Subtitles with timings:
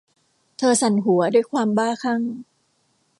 [0.57, 2.21] เธอสั่นหัว ด้วยความบ้าคลั่ง